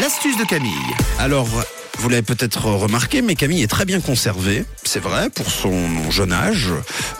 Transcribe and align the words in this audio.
L'astuce 0.00 0.38
de 0.38 0.44
Camille. 0.44 0.72
Alors, 1.18 1.46
vous 2.00 2.08
l'avez 2.08 2.22
peut-être 2.22 2.64
remarqué, 2.64 3.20
mais 3.20 3.34
Camille 3.34 3.62
est 3.62 3.66
très 3.66 3.84
bien 3.84 4.00
conservée, 4.00 4.64
c'est 4.84 5.00
vrai, 5.02 5.28
pour 5.28 5.50
son 5.50 6.10
jeune 6.10 6.32
âge. 6.32 6.68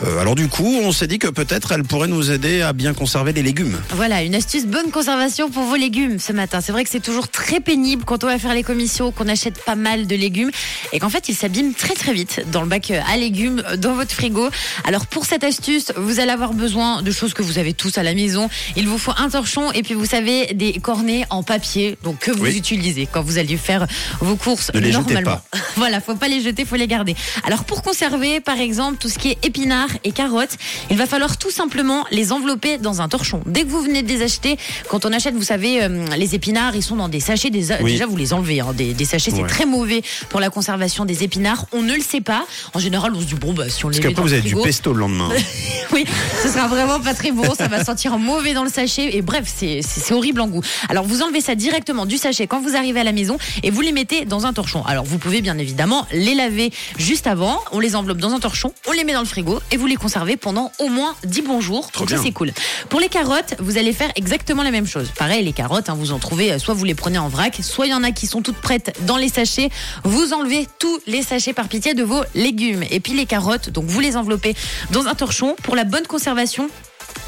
Euh, 0.06 0.18
alors 0.20 0.34
du 0.34 0.48
coup, 0.48 0.78
on 0.82 0.90
s'est 0.90 1.06
dit 1.06 1.18
que 1.18 1.28
peut-être 1.28 1.72
elle 1.72 1.84
pourrait 1.84 2.08
nous 2.08 2.30
aider 2.30 2.62
à 2.62 2.72
bien 2.72 2.94
conserver 2.94 3.32
les 3.34 3.42
légumes. 3.42 3.78
Voilà, 3.90 4.22
une 4.22 4.34
astuce 4.34 4.64
bonne 4.64 4.90
conservation 4.90 5.50
pour 5.50 5.64
vos 5.64 5.76
légumes 5.76 6.18
ce 6.18 6.32
matin. 6.32 6.60
C'est 6.62 6.72
vrai 6.72 6.84
que 6.84 6.90
c'est 6.90 7.00
toujours 7.02 7.28
très 7.28 7.60
pénible 7.60 8.04
quand 8.06 8.24
on 8.24 8.26
va 8.26 8.38
faire 8.38 8.54
les 8.54 8.62
commissions, 8.62 9.12
qu'on 9.12 9.28
achète 9.28 9.62
pas 9.64 9.74
mal 9.74 10.06
de 10.06 10.16
légumes 10.16 10.50
et 10.94 10.98
qu'en 10.98 11.10
fait 11.10 11.28
ils 11.28 11.34
s'abîment 11.34 11.74
très 11.74 11.94
très 11.94 12.14
vite 12.14 12.40
dans 12.50 12.62
le 12.62 12.68
bac 12.68 12.90
à 12.90 13.16
légumes, 13.18 13.62
dans 13.78 13.92
votre 13.94 14.12
frigo. 14.12 14.48
Alors 14.84 15.06
pour 15.06 15.26
cette 15.26 15.44
astuce, 15.44 15.92
vous 15.96 16.20
allez 16.20 16.30
avoir 16.32 16.54
besoin 16.54 17.02
de 17.02 17.10
choses 17.10 17.34
que 17.34 17.42
vous 17.42 17.58
avez 17.58 17.74
tous 17.74 17.98
à 17.98 18.02
la 18.02 18.14
maison. 18.14 18.48
Il 18.76 18.88
vous 18.88 18.98
faut 18.98 19.12
un 19.18 19.28
torchon 19.28 19.72
et 19.72 19.82
puis 19.82 19.92
vous 19.94 20.06
savez 20.06 20.54
des 20.54 20.72
cornets 20.80 21.26
en 21.28 21.42
papier, 21.42 21.98
donc 22.02 22.18
que 22.20 22.30
vous 22.30 22.44
Oui. 22.44 22.56
utilisez 22.56 23.06
quand 23.10 23.20
vous 23.22 23.36
allez 23.36 23.58
faire 23.58 23.86
vos 24.20 24.36
courses 24.36 24.69
Ne 24.74 24.80
les 24.80 24.92
jetez 24.92 25.14
normalement. 25.14 25.40
voilà, 25.76 26.00
faut 26.00 26.14
pas 26.14 26.28
les 26.28 26.40
jeter, 26.40 26.64
faut 26.64 26.76
les 26.76 26.86
garder. 26.86 27.14
Alors 27.44 27.64
pour 27.64 27.82
conserver, 27.82 28.40
par 28.40 28.58
exemple, 28.60 28.98
tout 28.98 29.08
ce 29.08 29.18
qui 29.18 29.30
est 29.30 29.44
épinards 29.44 29.90
et 30.04 30.12
carottes, 30.12 30.56
il 30.90 30.96
va 30.96 31.06
falloir 31.06 31.36
tout 31.36 31.50
simplement 31.50 32.04
les 32.10 32.32
envelopper 32.32 32.78
dans 32.78 33.00
un 33.00 33.08
torchon. 33.08 33.42
Dès 33.46 33.62
que 33.64 33.68
vous 33.68 33.82
venez 33.82 34.02
de 34.02 34.08
les 34.08 34.22
acheter, 34.22 34.58
quand 34.88 35.04
on 35.04 35.12
achète, 35.12 35.34
vous 35.34 35.42
savez, 35.42 35.82
euh, 35.82 36.06
les 36.16 36.34
épinards, 36.34 36.76
ils 36.76 36.82
sont 36.82 36.96
dans 36.96 37.08
des 37.08 37.20
sachets. 37.20 37.50
Des, 37.50 37.72
Oui. 37.82 37.92
Déjà, 37.92 38.06
vous 38.06 38.16
les 38.16 38.32
enlevez. 38.32 38.60
hein. 38.60 38.72
des, 38.74 38.92
des 38.94 39.04
sachets, 39.04 39.30
c'est 39.30 39.42
Ouais. 39.42 39.48
très 39.48 39.66
mauvais 39.66 40.02
pour 40.28 40.40
la 40.40 40.50
conservation 40.50 41.04
des 41.04 41.24
épinards. 41.24 41.66
On 41.72 41.82
ne 41.82 41.94
le 41.94 42.02
sait 42.02 42.20
pas. 42.20 42.44
En 42.74 42.78
général, 42.78 43.12
on 43.14 43.20
se 43.20 43.24
dit 43.26 43.34
bon 43.34 43.52
bah 43.52 43.68
si 43.68 43.84
on 43.84 43.88
les 43.88 43.98
Parce 43.98 44.08
qu'après 44.08 44.22
vous 44.22 44.32
avez 44.32 44.42
du 44.42 44.54
pesto 44.56 44.92
le 44.92 45.00
lendemain. 45.00 45.28
oui, 45.92 46.04
ce 46.42 46.48
sera 46.48 46.68
vraiment 46.68 47.00
pas 47.00 47.14
très 47.14 47.32
bon, 47.32 47.54
ça 47.54 47.68
va 47.68 47.82
sentir 47.84 48.18
mauvais 48.18 48.52
dans 48.54 48.64
le 48.64 48.70
sachet 48.70 49.16
et 49.16 49.22
bref, 49.22 49.44
c'est 49.56 50.12
horrible 50.12 50.40
en 50.40 50.48
goût. 50.48 50.62
Alors 50.88 51.04
vous 51.04 51.22
enlevez 51.22 51.40
ça 51.40 51.54
directement 51.54 52.06
du 52.06 52.18
sachet 52.18 52.46
quand 52.46 52.60
vous 52.60 52.76
arrivez 52.76 53.00
à 53.00 53.04
la 53.04 53.12
maison 53.12 53.38
et 53.62 53.70
vous 53.70 53.80
les 53.80 53.92
mettez 53.92 54.24
dans 54.24 54.46
un 54.46 54.52
torchon. 54.52 54.59
Alors 54.86 55.04
vous 55.04 55.18
pouvez 55.18 55.40
bien 55.40 55.56
évidemment 55.58 56.06
les 56.12 56.34
laver 56.34 56.72
juste 56.98 57.26
avant, 57.26 57.60
on 57.72 57.80
les 57.80 57.96
enveloppe 57.96 58.18
dans 58.18 58.32
un 58.32 58.40
torchon, 58.40 58.72
on 58.88 58.92
les 58.92 59.04
met 59.04 59.12
dans 59.12 59.20
le 59.20 59.26
frigo 59.26 59.60
et 59.70 59.76
vous 59.76 59.86
les 59.86 59.96
conservez 59.96 60.36
pendant 60.36 60.70
au 60.78 60.88
moins 60.88 61.14
10 61.24 61.42
bons 61.42 61.60
jours. 61.60 61.90
Trop 61.90 62.02
Donc 62.04 62.10
ça 62.10 62.16
bien. 62.16 62.24
c'est 62.24 62.32
cool. 62.32 62.52
Pour 62.88 63.00
les 63.00 63.08
carottes, 63.08 63.54
vous 63.58 63.78
allez 63.78 63.92
faire 63.92 64.10
exactement 64.16 64.62
la 64.62 64.70
même 64.70 64.86
chose. 64.86 65.10
Pareil, 65.16 65.44
les 65.44 65.52
carottes, 65.52 65.88
hein, 65.88 65.96
vous 65.96 66.12
en 66.12 66.18
trouvez, 66.18 66.52
euh, 66.52 66.58
soit 66.58 66.74
vous 66.74 66.84
les 66.84 66.94
prenez 66.94 67.18
en 67.18 67.28
vrac, 67.28 67.58
soit 67.62 67.86
il 67.86 67.90
y 67.90 67.94
en 67.94 68.04
a 68.04 68.10
qui 68.12 68.26
sont 68.26 68.42
toutes 68.42 68.60
prêtes 68.60 68.96
dans 69.06 69.16
les 69.16 69.28
sachets. 69.28 69.70
Vous 70.04 70.32
enlevez 70.32 70.66
tous 70.78 71.00
les 71.06 71.22
sachets 71.22 71.52
par 71.52 71.68
pitié 71.68 71.94
de 71.94 72.02
vos 72.02 72.22
légumes. 72.34 72.84
Et 72.90 73.00
puis 73.00 73.14
les 73.14 73.26
carottes, 73.26 73.70
donc 73.70 73.84
vous 73.86 74.00
les 74.00 74.16
enveloppez 74.16 74.54
dans 74.90 75.06
un 75.06 75.14
torchon 75.14 75.56
pour 75.62 75.76
la 75.76 75.84
bonne 75.84 76.06
conservation 76.06 76.68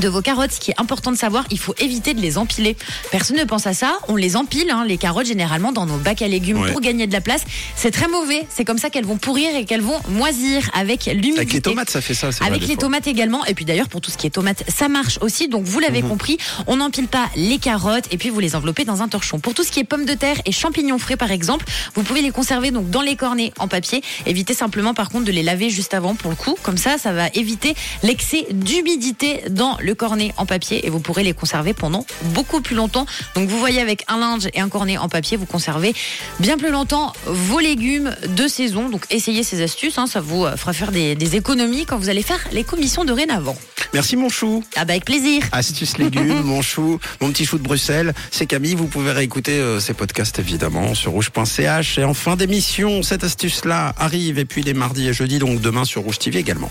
de 0.00 0.08
vos 0.08 0.22
carottes, 0.22 0.52
ce 0.52 0.60
qui 0.60 0.70
est 0.70 0.80
important 0.80 1.12
de 1.12 1.16
savoir, 1.16 1.44
il 1.50 1.58
faut 1.58 1.74
éviter 1.78 2.14
de 2.14 2.20
les 2.20 2.38
empiler. 2.38 2.76
Personne 3.10 3.36
ne 3.36 3.44
pense 3.44 3.66
à 3.66 3.74
ça, 3.74 3.98
on 4.08 4.16
les 4.16 4.36
empile, 4.36 4.70
hein, 4.70 4.84
les 4.86 4.96
carottes 4.98 5.26
généralement 5.26 5.72
dans 5.72 5.86
nos 5.86 5.96
bacs 5.96 6.22
à 6.22 6.28
légumes 6.28 6.60
Ouais. 6.60 6.72
pour 6.72 6.80
gagner 6.80 7.06
de 7.06 7.12
la 7.12 7.20
place. 7.20 7.44
C'est 7.76 7.90
très 7.90 8.08
mauvais, 8.08 8.46
c'est 8.54 8.64
comme 8.64 8.78
ça 8.78 8.90
qu'elles 8.90 9.04
vont 9.04 9.16
pourrir 9.16 9.54
et 9.56 9.64
qu'elles 9.64 9.80
vont 9.82 9.98
moisir 10.08 10.70
avec 10.74 11.06
l'humidité. 11.06 11.38
Avec 11.40 11.52
les 11.52 11.60
tomates, 11.60 11.90
ça 11.90 12.00
fait 12.00 12.14
ça. 12.14 12.30
vrai, 12.30 12.46
Avec 12.46 12.60
les 12.62 12.66
fois. 12.68 12.76
tomates 12.76 13.06
également. 13.06 13.44
Et 13.46 13.54
puis 13.54 13.64
d'ailleurs, 13.64 13.88
pour 13.88 14.00
tout 14.00 14.10
ce 14.10 14.16
qui 14.16 14.26
est 14.26 14.30
tomates, 14.30 14.64
ça 14.68 14.88
marche 14.88 15.18
aussi. 15.20 15.48
Donc 15.48 15.64
vous 15.64 15.78
Mhm. 15.78 15.84
l'avez 15.86 16.02
compris, 16.02 16.38
on 16.66 16.76
n'empile 16.76 17.08
pas 17.08 17.26
les 17.36 17.58
carottes 17.58 18.04
et 18.10 18.18
puis 18.18 18.28
vous 18.30 18.40
les 18.40 18.54
enveloppez 18.56 18.84
dans 18.84 19.02
un 19.02 19.08
torchon. 19.08 19.38
Pour 19.40 19.54
tout 19.54 19.62
ce 19.64 19.70
qui 19.70 19.80
est 19.80 19.84
pommes 19.84 20.04
de 20.04 20.14
terre 20.14 20.36
et 20.46 20.52
champignons 20.52 20.98
frais, 20.98 21.16
par 21.16 21.30
exemple, 21.30 21.64
vous 21.94 22.02
pouvez 22.02 22.22
les 22.22 22.30
conserver 22.30 22.70
donc 22.70 22.90
dans 22.90 23.02
les 23.02 23.16
cornets 23.16 23.52
en 23.58 23.68
papier. 23.68 24.02
Évitez 24.26 24.54
simplement, 24.54 24.94
par 24.94 25.08
contre, 25.10 25.24
de 25.24 25.32
les 25.32 25.42
laver 25.42 25.70
juste 25.70 25.94
avant 25.94 26.14
pour 26.14 26.30
le 26.30 26.36
coup. 26.36 26.56
Comme 26.62 26.76
ça, 26.78 26.98
ça 26.98 27.12
va 27.12 27.28
éviter 27.34 27.74
l'excès 28.02 28.46
d'humidité 28.52 29.42
dans 29.50 29.76
le 29.82 29.94
cornet 29.94 30.32
en 30.36 30.46
papier 30.46 30.86
et 30.86 30.90
vous 30.90 31.00
pourrez 31.00 31.22
les 31.22 31.34
conserver 31.34 31.74
pendant 31.74 32.06
beaucoup 32.34 32.60
plus 32.60 32.76
longtemps. 32.76 33.06
Donc 33.34 33.48
vous 33.48 33.58
voyez, 33.58 33.80
avec 33.80 34.04
un 34.08 34.18
linge 34.18 34.48
et 34.54 34.60
un 34.60 34.68
cornet 34.68 34.98
en 34.98 35.08
papier, 35.08 35.36
vous 35.36 35.46
conservez 35.46 35.94
bien 36.40 36.56
plus 36.56 36.70
longtemps 36.70 37.12
vos 37.26 37.60
légumes 37.60 38.14
de 38.28 38.48
saison. 38.48 38.88
Donc 38.88 39.04
essayez 39.10 39.42
ces 39.42 39.62
astuces, 39.62 39.98
hein, 39.98 40.06
ça 40.06 40.20
vous 40.20 40.44
euh, 40.44 40.56
fera 40.56 40.72
faire 40.72 40.92
des, 40.92 41.14
des 41.14 41.36
économies 41.36 41.86
quand 41.86 41.98
vous 41.98 42.08
allez 42.08 42.22
faire 42.22 42.40
les 42.52 42.64
commissions 42.64 43.04
dorénavant. 43.04 43.56
Merci 43.92 44.16
mon 44.16 44.28
chou. 44.28 44.64
Ah 44.76 44.84
bah 44.84 44.92
avec 44.92 45.04
plaisir. 45.04 45.42
Astuce 45.52 45.98
légumes, 45.98 46.40
mon 46.44 46.62
chou, 46.62 46.98
mon 47.20 47.30
petit 47.30 47.44
chou 47.44 47.58
de 47.58 47.62
Bruxelles. 47.62 48.14
C'est 48.30 48.46
Camille. 48.46 48.74
Vous 48.74 48.86
pouvez 48.86 49.12
réécouter 49.12 49.58
euh, 49.58 49.80
ces 49.80 49.94
podcasts 49.94 50.38
évidemment 50.38 50.94
sur 50.94 51.12
rouge.ch. 51.12 51.98
Et 51.98 52.04
en 52.04 52.14
fin 52.14 52.36
d'émission, 52.36 53.02
cette 53.02 53.24
astuce-là 53.24 53.94
arrive. 53.98 54.38
Et 54.38 54.44
puis 54.44 54.62
les 54.62 54.74
mardis 54.74 55.08
et 55.08 55.12
jeudis, 55.12 55.38
donc 55.38 55.60
demain 55.60 55.84
sur 55.84 56.02
Rouge 56.02 56.18
TV 56.18 56.38
également. 56.38 56.70